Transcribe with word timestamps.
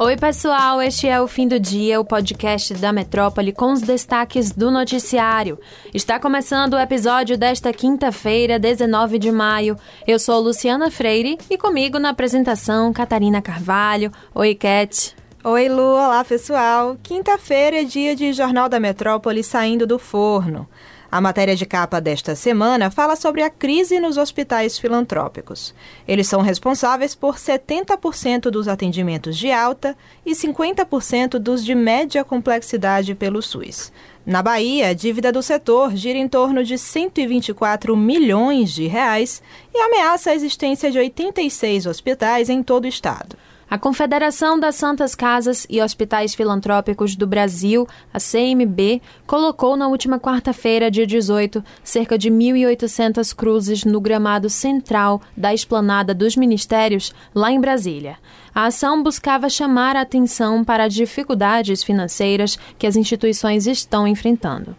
Oi, 0.00 0.16
pessoal, 0.16 0.80
este 0.80 1.08
é 1.08 1.20
o 1.20 1.26
Fim 1.26 1.48
do 1.48 1.58
Dia, 1.58 2.00
o 2.00 2.04
podcast 2.04 2.72
da 2.74 2.92
Metrópole 2.92 3.52
com 3.52 3.72
os 3.72 3.80
destaques 3.80 4.52
do 4.52 4.70
noticiário. 4.70 5.58
Está 5.92 6.20
começando 6.20 6.74
o 6.74 6.78
episódio 6.78 7.36
desta 7.36 7.72
quinta-feira, 7.72 8.60
19 8.60 9.18
de 9.18 9.32
maio. 9.32 9.76
Eu 10.06 10.20
sou 10.20 10.40
Luciana 10.40 10.88
Freire 10.88 11.36
e 11.50 11.58
comigo 11.58 11.98
na 11.98 12.10
apresentação, 12.10 12.92
Catarina 12.92 13.42
Carvalho. 13.42 14.12
Oi, 14.32 14.54
Cat. 14.54 15.16
Oi, 15.42 15.68
Lu. 15.68 15.94
Olá, 15.94 16.24
pessoal. 16.24 16.96
Quinta-feira 17.02 17.80
é 17.80 17.84
dia 17.84 18.14
de 18.14 18.32
Jornal 18.32 18.68
da 18.68 18.78
Metrópole 18.78 19.42
saindo 19.42 19.84
do 19.84 19.98
forno. 19.98 20.68
A 21.10 21.22
matéria 21.22 21.56
de 21.56 21.64
capa 21.64 22.02
desta 22.02 22.36
semana 22.36 22.90
fala 22.90 23.16
sobre 23.16 23.40
a 23.40 23.48
crise 23.48 23.98
nos 23.98 24.18
hospitais 24.18 24.78
filantrópicos. 24.78 25.74
Eles 26.06 26.28
são 26.28 26.42
responsáveis 26.42 27.14
por 27.14 27.36
70% 27.36 28.50
dos 28.50 28.68
atendimentos 28.68 29.34
de 29.38 29.50
alta 29.50 29.96
e 30.26 30.32
50% 30.32 31.38
dos 31.38 31.64
de 31.64 31.74
média 31.74 32.22
complexidade 32.22 33.14
pelo 33.14 33.40
SUS. 33.40 33.90
Na 34.26 34.42
Bahia, 34.42 34.88
a 34.88 34.92
dívida 34.92 35.32
do 35.32 35.42
setor 35.42 35.96
gira 35.96 36.18
em 36.18 36.28
torno 36.28 36.62
de 36.62 36.76
124 36.76 37.96
milhões 37.96 38.70
de 38.70 38.86
reais 38.86 39.42
e 39.74 39.78
ameaça 39.78 40.28
a 40.28 40.34
existência 40.34 40.90
de 40.90 40.98
86 40.98 41.86
hospitais 41.86 42.50
em 42.50 42.62
todo 42.62 42.84
o 42.84 42.88
estado. 42.88 43.34
A 43.70 43.76
Confederação 43.76 44.58
das 44.58 44.76
Santas 44.76 45.14
Casas 45.14 45.66
e 45.68 45.82
Hospitais 45.82 46.34
Filantrópicos 46.34 47.14
do 47.14 47.26
Brasil, 47.26 47.86
a 48.10 48.18
CMB, 48.18 49.02
colocou 49.26 49.76
na 49.76 49.88
última 49.88 50.18
quarta-feira, 50.18 50.90
dia 50.90 51.06
18, 51.06 51.62
cerca 51.84 52.16
de 52.16 52.30
1.800 52.30 53.34
cruzes 53.36 53.84
no 53.84 54.00
gramado 54.00 54.48
central 54.48 55.20
da 55.36 55.52
esplanada 55.52 56.14
dos 56.14 56.34
ministérios, 56.34 57.12
lá 57.34 57.52
em 57.52 57.60
Brasília. 57.60 58.16
A 58.54 58.64
ação 58.64 59.02
buscava 59.02 59.50
chamar 59.50 59.96
a 59.96 60.00
atenção 60.00 60.64
para 60.64 60.84
as 60.84 60.94
dificuldades 60.94 61.82
financeiras 61.82 62.58
que 62.78 62.86
as 62.86 62.96
instituições 62.96 63.66
estão 63.66 64.08
enfrentando. 64.08 64.74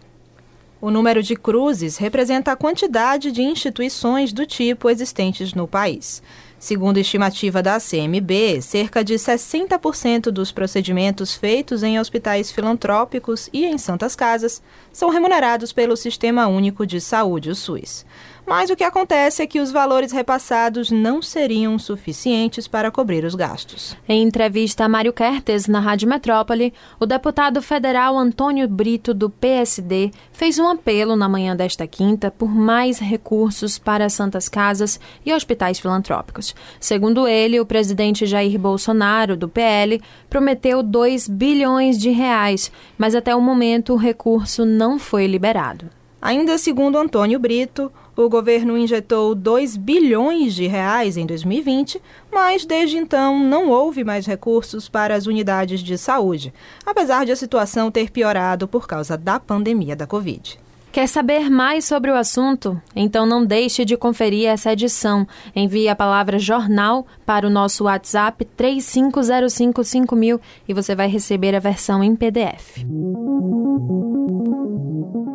O 0.82 0.90
número 0.90 1.22
de 1.22 1.36
cruzes 1.36 1.98
representa 1.98 2.52
a 2.52 2.56
quantidade 2.56 3.30
de 3.30 3.42
instituições 3.42 4.32
do 4.32 4.46
tipo 4.46 4.88
existentes 4.88 5.52
no 5.52 5.68
país. 5.68 6.22
Segundo 6.58 6.96
estimativa 6.96 7.62
da 7.62 7.78
CMB, 7.78 8.62
cerca 8.62 9.04
de 9.04 9.14
60% 9.14 10.30
dos 10.30 10.50
procedimentos 10.50 11.34
feitos 11.34 11.82
em 11.82 12.00
hospitais 12.00 12.50
filantrópicos 12.50 13.50
e 13.52 13.66
em 13.66 13.76
santas 13.76 14.16
casas 14.16 14.62
são 14.90 15.10
remunerados 15.10 15.70
pelo 15.70 15.96
Sistema 15.98 16.46
Único 16.46 16.86
de 16.86 16.98
Saúde, 16.98 17.50
o 17.50 17.54
SUS. 17.54 18.06
Mas 18.46 18.70
o 18.70 18.76
que 18.76 18.84
acontece 18.84 19.42
é 19.42 19.46
que 19.46 19.60
os 19.60 19.70
valores 19.70 20.12
repassados 20.12 20.90
não 20.90 21.22
seriam 21.22 21.78
suficientes 21.78 22.66
para 22.66 22.90
cobrir 22.90 23.24
os 23.24 23.34
gastos. 23.34 23.96
Em 24.08 24.22
entrevista 24.22 24.84
a 24.84 24.88
Mário 24.88 25.12
Kertes, 25.12 25.66
na 25.66 25.80
Rádio 25.80 26.08
Metrópole, 26.08 26.72
o 26.98 27.06
deputado 27.06 27.62
federal 27.62 28.18
Antônio 28.18 28.68
Brito, 28.68 29.14
do 29.14 29.30
PSD, 29.30 30.10
fez 30.32 30.58
um 30.58 30.68
apelo 30.68 31.16
na 31.16 31.28
manhã 31.28 31.54
desta 31.54 31.86
quinta 31.86 32.30
por 32.30 32.48
mais 32.48 32.98
recursos 32.98 33.78
para 33.78 34.08
santas 34.08 34.48
casas 34.48 34.98
e 35.24 35.32
hospitais 35.32 35.78
filantrópicos. 35.78 36.54
Segundo 36.80 37.28
ele, 37.28 37.60
o 37.60 37.66
presidente 37.66 38.26
Jair 38.26 38.58
Bolsonaro, 38.58 39.36
do 39.36 39.48
PL, 39.48 40.00
prometeu 40.28 40.82
2 40.82 41.28
bilhões 41.28 41.98
de 41.98 42.10
reais, 42.10 42.72
mas 42.98 43.14
até 43.14 43.34
o 43.34 43.40
momento 43.40 43.92
o 43.92 43.96
recurso 43.96 44.64
não 44.64 44.98
foi 44.98 45.26
liberado. 45.26 45.86
Ainda 46.22 46.58
segundo 46.58 46.98
Antônio 46.98 47.38
Brito, 47.38 47.90
o 48.24 48.28
governo 48.28 48.76
injetou 48.76 49.34
2 49.34 49.76
bilhões 49.76 50.54
de 50.54 50.66
reais 50.66 51.16
em 51.16 51.26
2020, 51.26 52.00
mas 52.32 52.64
desde 52.64 52.96
então 52.96 53.38
não 53.38 53.70
houve 53.70 54.04
mais 54.04 54.26
recursos 54.26 54.88
para 54.88 55.14
as 55.14 55.26
unidades 55.26 55.80
de 55.80 55.96
saúde, 55.96 56.52
apesar 56.84 57.24
de 57.24 57.32
a 57.32 57.36
situação 57.36 57.90
ter 57.90 58.10
piorado 58.10 58.68
por 58.68 58.86
causa 58.86 59.16
da 59.16 59.40
pandemia 59.40 59.96
da 59.96 60.06
Covid. 60.06 60.58
Quer 60.92 61.06
saber 61.06 61.48
mais 61.48 61.84
sobre 61.84 62.10
o 62.10 62.16
assunto? 62.16 62.80
Então 62.96 63.24
não 63.24 63.44
deixe 63.44 63.84
de 63.84 63.96
conferir 63.96 64.48
essa 64.48 64.72
edição. 64.72 65.24
Envie 65.54 65.88
a 65.88 65.94
palavra 65.94 66.36
jornal 66.36 67.06
para 67.24 67.46
o 67.46 67.50
nosso 67.50 67.84
WhatsApp 67.84 68.44
35055000 68.58 70.40
e 70.68 70.74
você 70.74 70.96
vai 70.96 71.06
receber 71.06 71.54
a 71.54 71.60
versão 71.60 72.02
em 72.02 72.16
PDF. 72.16 72.84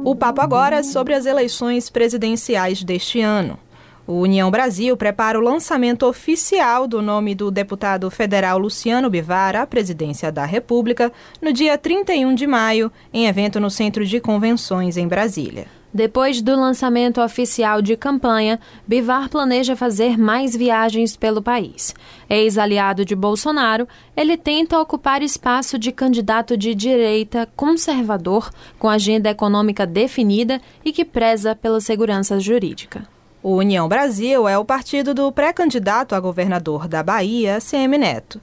O 0.05 0.15
papo 0.15 0.39
agora 0.39 0.75
é 0.75 0.83
sobre 0.83 1.15
as 1.15 1.25
eleições 1.25 1.89
presidenciais 1.89 2.83
deste 2.83 3.21
ano. 3.21 3.57
O 4.05 4.19
União 4.19 4.51
Brasil 4.51 4.95
prepara 4.95 5.39
o 5.39 5.41
lançamento 5.41 6.05
oficial 6.05 6.87
do 6.87 7.01
nome 7.01 7.33
do 7.33 7.49
deputado 7.49 8.11
federal 8.11 8.59
Luciano 8.59 9.09
Bivar 9.09 9.55
à 9.55 9.65
presidência 9.65 10.31
da 10.31 10.45
República 10.45 11.11
no 11.41 11.51
dia 11.51 11.75
31 11.75 12.35
de 12.35 12.45
maio, 12.45 12.91
em 13.11 13.25
evento 13.25 13.59
no 13.59 13.71
Centro 13.71 14.05
de 14.05 14.19
Convenções 14.19 14.95
em 14.95 15.07
Brasília. 15.07 15.65
Depois 15.95 16.41
do 16.41 16.53
lançamento 16.59 17.21
oficial 17.21 17.81
de 17.81 17.95
campanha, 17.95 18.59
Bivar 18.85 19.29
planeja 19.29 19.77
fazer 19.77 20.17
mais 20.17 20.53
viagens 20.53 21.15
pelo 21.15 21.41
país. 21.41 21.95
Ex-aliado 22.29 23.05
de 23.05 23.15
Bolsonaro, 23.15 23.87
ele 24.13 24.35
tenta 24.35 24.77
ocupar 24.77 25.23
espaço 25.23 25.79
de 25.79 25.93
candidato 25.93 26.57
de 26.57 26.75
direita 26.75 27.47
conservador, 27.55 28.51
com 28.77 28.89
agenda 28.89 29.29
econômica 29.29 29.85
definida 29.85 30.59
e 30.83 30.91
que 30.91 31.05
preza 31.05 31.55
pela 31.55 31.79
segurança 31.79 32.41
jurídica. 32.41 33.07
O 33.41 33.55
União 33.55 33.87
Brasil 33.87 34.49
é 34.49 34.57
o 34.57 34.65
partido 34.65 35.13
do 35.13 35.31
pré-candidato 35.31 36.13
a 36.13 36.19
governador 36.19 36.89
da 36.89 37.01
Bahia, 37.01 37.59
CM 37.61 37.97
Neto. 37.97 38.41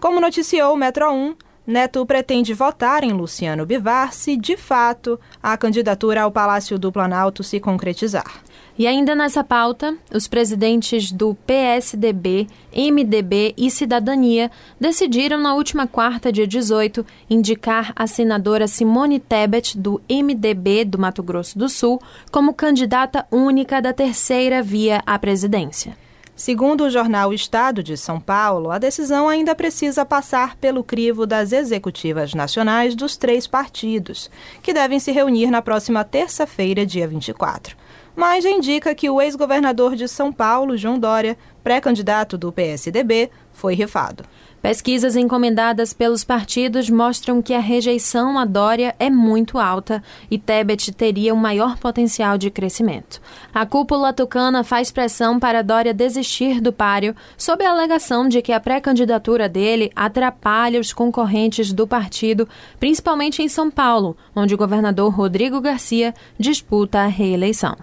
Como 0.00 0.22
noticiou 0.22 0.72
o 0.72 0.76
Metro 0.76 1.12
1, 1.12 1.34
Neto 1.66 2.04
pretende 2.04 2.52
votar 2.52 3.02
em 3.02 3.12
Luciano 3.12 3.64
Bivar 3.64 4.12
se, 4.12 4.36
de 4.36 4.54
fato, 4.54 5.18
a 5.42 5.56
candidatura 5.56 6.22
ao 6.22 6.30
Palácio 6.30 6.78
do 6.78 6.92
Planalto 6.92 7.42
se 7.42 7.58
concretizar. 7.58 8.42
E 8.76 8.86
ainda 8.86 9.14
nessa 9.14 9.42
pauta, 9.42 9.96
os 10.12 10.28
presidentes 10.28 11.10
do 11.10 11.34
PSDB, 11.46 12.48
MDB 12.74 13.54
e 13.56 13.70
Cidadania 13.70 14.50
decidiram 14.78 15.40
na 15.40 15.54
última 15.54 15.86
quarta, 15.86 16.30
dia 16.30 16.46
18, 16.46 17.06
indicar 17.30 17.92
a 17.96 18.06
senadora 18.06 18.66
Simone 18.66 19.18
Tebet, 19.18 19.78
do 19.78 20.02
MDB 20.10 20.84
do 20.84 20.98
Mato 20.98 21.22
Grosso 21.22 21.58
do 21.58 21.68
Sul, 21.68 22.02
como 22.30 22.52
candidata 22.52 23.26
única 23.30 23.80
da 23.80 23.92
terceira 23.92 24.62
via 24.62 25.02
à 25.06 25.18
presidência. 25.18 25.96
Segundo 26.36 26.84
o 26.84 26.90
jornal 26.90 27.32
Estado 27.32 27.80
de 27.80 27.96
São 27.96 28.18
Paulo, 28.18 28.72
a 28.72 28.78
decisão 28.78 29.28
ainda 29.28 29.54
precisa 29.54 30.04
passar 30.04 30.56
pelo 30.56 30.82
crivo 30.82 31.26
das 31.26 31.52
executivas 31.52 32.34
nacionais 32.34 32.96
dos 32.96 33.16
três 33.16 33.46
partidos, 33.46 34.28
que 34.60 34.74
devem 34.74 34.98
se 34.98 35.12
reunir 35.12 35.48
na 35.48 35.62
próxima 35.62 36.02
terça-feira, 36.02 36.84
dia 36.84 37.06
24 37.06 37.76
mas 38.16 38.44
indica 38.44 38.94
que 38.94 39.10
o 39.10 39.20
ex-governador 39.20 39.96
de 39.96 40.06
São 40.06 40.32
Paulo, 40.32 40.76
João 40.76 40.98
Dória, 40.98 41.36
pré-candidato 41.62 42.38
do 42.38 42.52
PSDB, 42.52 43.30
foi 43.52 43.74
rifado. 43.74 44.24
Pesquisas 44.64 45.14
encomendadas 45.14 45.92
pelos 45.92 46.24
partidos 46.24 46.88
mostram 46.88 47.42
que 47.42 47.52
a 47.52 47.60
rejeição 47.60 48.38
a 48.38 48.46
Dória 48.46 48.96
é 48.98 49.10
muito 49.10 49.58
alta 49.58 50.02
e 50.30 50.38
Tebet 50.38 50.90
teria 50.90 51.34
um 51.34 51.36
maior 51.36 51.76
potencial 51.76 52.38
de 52.38 52.50
crescimento. 52.50 53.20
A 53.52 53.66
cúpula 53.66 54.10
tucana 54.10 54.64
faz 54.64 54.90
pressão 54.90 55.38
para 55.38 55.60
Dória 55.60 55.92
desistir 55.92 56.62
do 56.62 56.72
páreo, 56.72 57.14
sob 57.36 57.62
a 57.62 57.72
alegação 57.72 58.26
de 58.26 58.40
que 58.40 58.52
a 58.52 58.58
pré-candidatura 58.58 59.50
dele 59.50 59.92
atrapalha 59.94 60.80
os 60.80 60.94
concorrentes 60.94 61.70
do 61.70 61.86
partido, 61.86 62.48
principalmente 62.80 63.42
em 63.42 63.48
São 63.48 63.70
Paulo, 63.70 64.16
onde 64.34 64.54
o 64.54 64.58
governador 64.58 65.12
Rodrigo 65.14 65.60
Garcia 65.60 66.14
disputa 66.38 67.00
a 67.00 67.06
reeleição. 67.06 67.76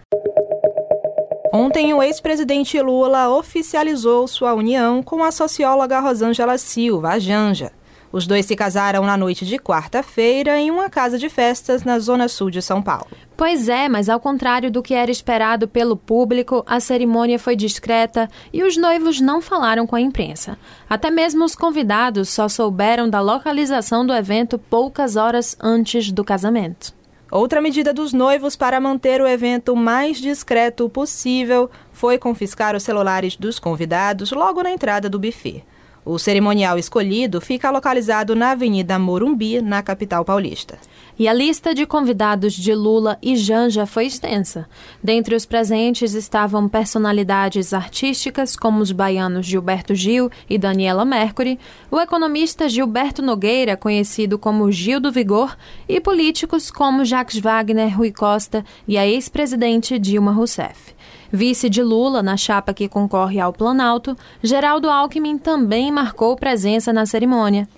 Ontem, 1.54 1.94
o 1.94 2.02
ex-presidente 2.02 2.80
Lula 2.82 3.30
oficializou 3.30 4.26
sua 4.26 4.54
união 4.54 5.04
com 5.04 5.22
a 5.22 5.32
socióloga 5.32 6.00
Rosângela 6.00 6.58
Silva, 6.58 7.10
a 7.10 7.20
Janja. 7.20 7.74
Os 8.10 8.26
dois 8.26 8.46
se 8.46 8.56
casaram 8.56 9.04
na 9.04 9.18
noite 9.18 9.46
de 9.46 9.58
quarta-feira 9.58 10.58
em 10.58 10.72
uma 10.72 10.90
casa 10.90 11.18
de 11.18 11.30
festas 11.30 11.84
na 11.84 12.00
zona 12.00 12.28
sul 12.28 12.50
de 12.50 12.62
São 12.62 12.82
Paulo. 12.82 13.08
Pois 13.36 13.68
é, 13.68 13.90
mas 13.90 14.08
ao 14.08 14.20
contrário 14.20 14.72
do 14.72 14.82
que 14.82 14.94
era 14.94 15.12
esperado 15.12 15.68
pelo 15.68 15.98
público, 15.98 16.64
a 16.68 16.80
cerimônia 16.80 17.40
foi 17.40 17.56
discreta 17.56 18.30
e 18.54 18.64
os 18.64 18.78
noivos 18.78 19.20
não 19.20 19.42
falaram 19.42 19.86
com 19.86 19.96
a 19.96 20.02
imprensa. 20.02 20.58
Até 20.90 21.10
mesmo 21.10 21.44
os 21.44 21.56
convidados 21.56 22.30
só 22.30 22.48
souberam 22.48 23.10
da 23.10 23.20
localização 23.20 24.06
do 24.06 24.14
evento 24.14 24.58
poucas 24.58 25.16
horas 25.18 25.58
antes 25.62 26.12
do 26.12 26.24
casamento. 26.24 27.01
Outra 27.32 27.62
medida 27.62 27.94
dos 27.94 28.12
noivos 28.12 28.58
para 28.58 28.78
manter 28.82 29.22
o 29.22 29.28
evento 29.28 29.74
mais 29.74 30.18
discreto 30.18 30.90
possível 30.90 31.72
foi 31.94 32.18
confiscar 32.18 32.76
os 32.76 32.84
celulares 32.84 33.38
dos 33.38 33.58
convidados 33.58 34.32
logo 34.32 34.62
na 34.62 34.72
entrada 34.72 35.10
do 35.10 35.18
buffet. 35.18 35.64
O 36.04 36.18
cerimonial 36.18 36.80
escolhido 36.80 37.40
fica 37.40 37.70
localizado 37.70 38.36
na 38.36 38.52
Avenida 38.52 38.98
Morumbi, 38.98 39.62
na 39.62 39.84
capital 39.84 40.26
paulista. 40.26 40.80
E 41.18 41.28
a 41.28 41.34
lista 41.34 41.76
de 41.76 41.86
convidados 41.86 42.54
de 42.54 42.74
Lula 42.74 43.20
e 43.22 43.36
Janja 43.36 43.86
foi 43.86 44.08
extensa. 44.08 44.68
Dentre 45.04 45.36
os 45.36 45.46
presentes 45.46 46.16
estavam 46.16 46.68
personalidades 46.68 47.72
artísticas 47.72 48.56
como 48.56 48.80
os 48.80 48.92
baianos 48.92 49.46
Gilberto 49.46 49.94
Gil 49.94 50.32
e 50.50 50.58
Daniela 50.58 51.06
Mercury, 51.06 51.60
o 51.92 52.00
economista 52.00 52.68
Gilberto 52.68 53.22
Nogueira, 53.22 53.78
conhecido 53.78 54.40
como 54.40 54.72
Gil 54.72 55.00
do 55.00 55.12
Vigor, 55.12 55.56
e 55.88 56.02
políticos 56.02 56.72
como 56.72 57.06
Jacques 57.06 57.40
Wagner, 57.40 57.96
Rui 57.96 58.12
Costa 58.12 58.66
e 58.88 58.98
a 58.98 59.06
ex-presidente 59.06 60.00
Dilma 60.00 60.32
Rousseff. 60.32 60.96
Vice 61.32 61.70
de 61.70 61.82
Lula 61.82 62.22
na 62.22 62.36
chapa 62.36 62.74
que 62.74 62.90
concorre 62.90 63.40
ao 63.40 63.54
Planalto, 63.54 64.18
Geraldo 64.44 64.90
Alckmin 64.90 65.38
também 65.38 65.90
marcou 65.90 66.36
presença 66.36 66.92
na 66.92 67.06
cerimônia. 67.06 67.70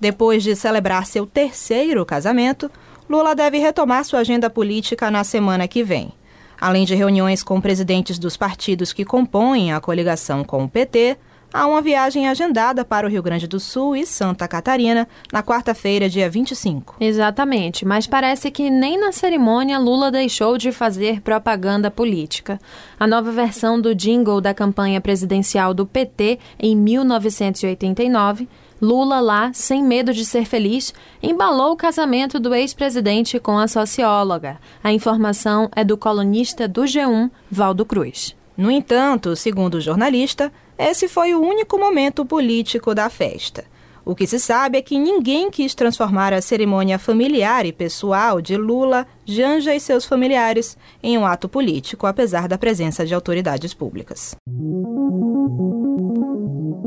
Depois 0.00 0.42
de 0.42 0.56
celebrar 0.56 1.06
seu 1.06 1.24
terceiro 1.24 2.04
casamento, 2.04 2.70
Lula 3.08 3.34
deve 3.34 3.58
retomar 3.58 4.04
sua 4.04 4.20
agenda 4.20 4.50
política 4.50 5.10
na 5.10 5.22
semana 5.22 5.68
que 5.68 5.84
vem. 5.84 6.12
Além 6.60 6.84
de 6.84 6.94
reuniões 6.94 7.42
com 7.42 7.60
presidentes 7.60 8.18
dos 8.18 8.36
partidos 8.36 8.92
que 8.92 9.04
compõem 9.04 9.72
a 9.72 9.80
coligação 9.80 10.42
com 10.42 10.64
o 10.64 10.68
PT, 10.68 11.16
há 11.56 11.66
uma 11.66 11.80
viagem 11.80 12.28
agendada 12.28 12.84
para 12.84 13.06
o 13.06 13.10
Rio 13.10 13.22
Grande 13.22 13.48
do 13.48 13.58
Sul 13.58 13.96
e 13.96 14.04
Santa 14.04 14.46
Catarina 14.46 15.08
na 15.32 15.42
quarta-feira, 15.42 16.06
dia 16.06 16.28
25. 16.28 16.96
Exatamente, 17.00 17.86
mas 17.86 18.06
parece 18.06 18.50
que 18.50 18.68
nem 18.68 19.00
na 19.00 19.10
cerimônia 19.10 19.78
Lula 19.78 20.10
deixou 20.10 20.58
de 20.58 20.70
fazer 20.70 21.22
propaganda 21.22 21.90
política. 21.90 22.60
A 23.00 23.06
nova 23.06 23.32
versão 23.32 23.80
do 23.80 23.94
jingle 23.94 24.40
da 24.40 24.52
campanha 24.52 25.00
presidencial 25.00 25.72
do 25.72 25.86
PT 25.86 26.38
em 26.58 26.76
1989 26.76 28.46
Lula 28.78 29.20
lá, 29.20 29.50
sem 29.54 29.82
medo 29.82 30.12
de 30.12 30.22
ser 30.22 30.44
feliz, 30.44 30.92
embalou 31.22 31.72
o 31.72 31.76
casamento 31.76 32.38
do 32.38 32.54
ex-presidente 32.54 33.40
com 33.40 33.56
a 33.56 33.66
socióloga. 33.66 34.58
A 34.84 34.92
informação 34.92 35.70
é 35.74 35.82
do 35.82 35.96
colunista 35.96 36.68
do 36.68 36.82
G1, 36.82 37.30
Valdo 37.50 37.86
Cruz. 37.86 38.36
No 38.54 38.70
entanto, 38.70 39.34
segundo 39.34 39.76
o 39.76 39.80
jornalista, 39.80 40.52
esse 40.78 41.08
foi 41.08 41.34
o 41.34 41.40
único 41.40 41.78
momento 41.78 42.24
político 42.24 42.94
da 42.94 43.08
festa. 43.08 43.64
O 44.04 44.14
que 44.14 44.24
se 44.24 44.38
sabe 44.38 44.78
é 44.78 44.82
que 44.82 45.00
ninguém 45.00 45.50
quis 45.50 45.74
transformar 45.74 46.32
a 46.32 46.40
cerimônia 46.40 46.96
familiar 46.96 47.66
e 47.66 47.72
pessoal 47.72 48.40
de 48.40 48.56
Lula, 48.56 49.04
Janja 49.24 49.74
e 49.74 49.80
seus 49.80 50.04
familiares 50.04 50.78
em 51.02 51.18
um 51.18 51.26
ato 51.26 51.48
político, 51.48 52.06
apesar 52.06 52.46
da 52.46 52.56
presença 52.56 53.04
de 53.04 53.12
autoridades 53.12 53.74
públicas. 53.74 54.36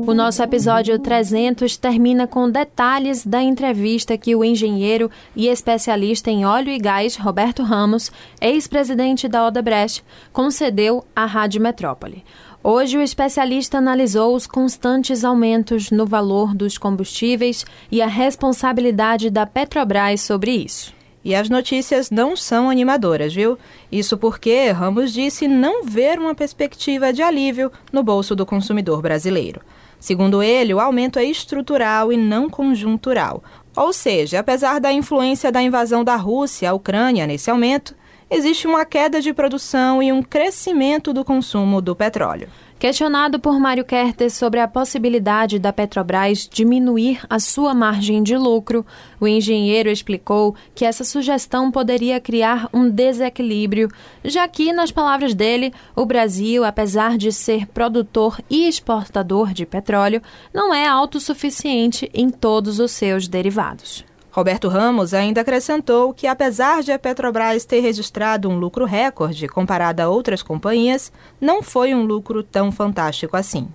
O 0.06 0.14
nosso 0.14 0.42
episódio 0.42 0.98
300 0.98 1.76
termina 1.76 2.26
com 2.26 2.50
detalhes 2.50 3.24
da 3.24 3.42
entrevista 3.42 4.16
que 4.16 4.34
o 4.34 4.42
engenheiro 4.42 5.10
e 5.36 5.46
especialista 5.46 6.30
em 6.30 6.46
óleo 6.46 6.70
e 6.70 6.78
gás 6.78 7.16
Roberto 7.16 7.62
Ramos, 7.62 8.10
ex-presidente 8.40 9.28
da 9.28 9.46
Odebrecht, 9.46 10.02
concedeu 10.32 11.04
à 11.14 11.26
Rádio 11.26 11.60
Metrópole. 11.60 12.24
Hoje, 12.62 12.98
o 12.98 13.02
especialista 13.02 13.78
analisou 13.78 14.34
os 14.34 14.46
constantes 14.46 15.24
aumentos 15.24 15.90
no 15.90 16.04
valor 16.04 16.54
dos 16.54 16.76
combustíveis 16.76 17.64
e 17.90 18.02
a 18.02 18.06
responsabilidade 18.06 19.30
da 19.30 19.46
Petrobras 19.46 20.20
sobre 20.20 20.50
isso. 20.50 20.92
E 21.24 21.34
as 21.34 21.48
notícias 21.48 22.10
não 22.10 22.36
são 22.36 22.68
animadoras, 22.68 23.32
viu? 23.32 23.58
Isso 23.90 24.18
porque 24.18 24.70
Ramos 24.70 25.10
disse 25.12 25.48
não 25.48 25.84
ver 25.84 26.18
uma 26.18 26.34
perspectiva 26.34 27.14
de 27.14 27.22
alívio 27.22 27.72
no 27.90 28.02
bolso 28.02 28.36
do 28.36 28.44
consumidor 28.44 29.00
brasileiro. 29.00 29.62
Segundo 29.98 30.42
ele, 30.42 30.74
o 30.74 30.80
aumento 30.80 31.18
é 31.18 31.24
estrutural 31.24 32.12
e 32.12 32.16
não 32.16 32.50
conjuntural. 32.50 33.42
Ou 33.74 33.92
seja, 33.92 34.40
apesar 34.40 34.80
da 34.80 34.92
influência 34.92 35.50
da 35.50 35.62
invasão 35.62 36.04
da 36.04 36.16
Rússia 36.16 36.70
à 36.70 36.74
Ucrânia 36.74 37.26
nesse 37.26 37.50
aumento, 37.50 37.94
existe 38.30 38.66
uma 38.66 38.84
queda 38.84 39.20
de 39.20 39.34
produção 39.34 40.02
e 40.02 40.12
um 40.12 40.22
crescimento 40.22 41.12
do 41.12 41.24
consumo 41.24 41.82
do 41.82 41.96
petróleo. 41.96 42.48
Questionado 42.78 43.38
por 43.38 43.60
Mário 43.60 43.84
Kertes 43.84 44.32
sobre 44.32 44.58
a 44.58 44.66
possibilidade 44.66 45.58
da 45.58 45.70
Petrobras 45.70 46.48
diminuir 46.50 47.20
a 47.28 47.38
sua 47.38 47.74
margem 47.74 48.22
de 48.22 48.38
lucro, 48.38 48.86
o 49.20 49.28
engenheiro 49.28 49.90
explicou 49.90 50.54
que 50.74 50.86
essa 50.86 51.04
sugestão 51.04 51.70
poderia 51.70 52.18
criar 52.18 52.70
um 52.72 52.88
desequilíbrio, 52.88 53.90
já 54.24 54.48
que, 54.48 54.72
nas 54.72 54.90
palavras 54.90 55.34
dele, 55.34 55.74
o 55.94 56.06
Brasil, 56.06 56.64
apesar 56.64 57.18
de 57.18 57.30
ser 57.32 57.66
produtor 57.66 58.40
e 58.48 58.66
exportador 58.66 59.52
de 59.52 59.66
petróleo, 59.66 60.22
não 60.54 60.72
é 60.72 60.86
autossuficiente 60.86 62.10
em 62.14 62.30
todos 62.30 62.78
os 62.80 62.92
seus 62.92 63.28
derivados. 63.28 64.08
Roberto 64.32 64.68
Ramos 64.68 65.12
ainda 65.12 65.40
acrescentou 65.40 66.14
que, 66.14 66.26
apesar 66.26 66.82
de 66.82 66.92
a 66.92 66.98
Petrobras 66.98 67.64
ter 67.64 67.80
registrado 67.80 68.48
um 68.48 68.58
lucro 68.58 68.84
recorde 68.84 69.48
comparado 69.48 70.00
a 70.00 70.08
outras 70.08 70.42
companhias, 70.42 71.12
não 71.40 71.62
foi 71.62 71.94
um 71.94 72.04
lucro 72.04 72.42
tão 72.42 72.70
fantástico 72.70 73.36
assim. 73.36 73.68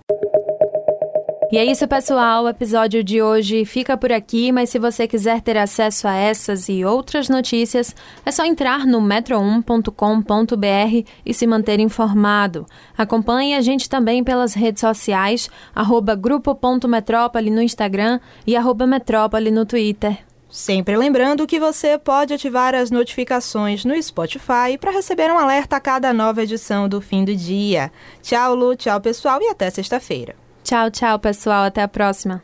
E 1.51 1.57
é 1.57 1.63
isso, 1.63 1.87
pessoal. 1.87 2.43
O 2.43 2.49
episódio 2.49 3.03
de 3.03 3.21
hoje 3.21 3.65
fica 3.65 3.95
por 3.95 4.11
aqui, 4.11 4.51
mas 4.51 4.69
se 4.69 4.79
você 4.79 5.07
quiser 5.07 5.41
ter 5.41 5.55
acesso 5.55 6.07
a 6.07 6.15
essas 6.15 6.67
e 6.67 6.83
outras 6.83 7.29
notícias, 7.29 7.95
é 8.25 8.31
só 8.31 8.43
entrar 8.43 8.87
no 8.87 8.99
metro1.com.br 8.99 11.09
e 11.23 11.33
se 11.33 11.45
manter 11.45 11.79
informado. 11.79 12.65
Acompanhe 12.97 13.55
a 13.55 13.61
gente 13.61 13.87
também 13.87 14.23
pelas 14.23 14.55
redes 14.55 14.81
sociais, 14.81 15.47
arroba 15.73 16.15
grupo.metrópole 16.15 17.51
no 17.51 17.61
Instagram 17.61 18.19
e 18.45 18.55
arroba 18.55 18.87
metrópole 18.87 19.51
no 19.51 19.65
Twitter. 19.65 20.24
Sempre 20.49 20.95
lembrando 20.95 21.45
que 21.47 21.59
você 21.59 21.97
pode 21.97 22.33
ativar 22.33 22.73
as 22.73 22.89
notificações 22.89 23.83
no 23.83 24.01
Spotify 24.01 24.77
para 24.79 24.91
receber 24.91 25.31
um 25.31 25.37
alerta 25.37 25.75
a 25.75 25.81
cada 25.81 26.13
nova 26.13 26.43
edição 26.43 26.87
do 26.87 27.01
fim 27.01 27.25
do 27.25 27.35
dia. 27.35 27.91
Tchau, 28.21 28.55
Lu, 28.55 28.75
tchau, 28.75 29.01
pessoal, 29.01 29.41
e 29.41 29.49
até 29.49 29.69
sexta-feira. 29.69 30.35
Tchau, 30.63 30.89
tchau, 30.89 31.19
pessoal, 31.19 31.65
até 31.65 31.81
a 31.81 31.87
próxima. 31.87 32.41